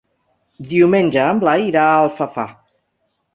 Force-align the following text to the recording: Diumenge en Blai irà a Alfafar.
Diumenge 0.71 1.25
en 1.33 1.41
Blai 1.43 1.67
irà 1.73 1.85
a 1.91 2.01
Alfafar. 2.07 2.47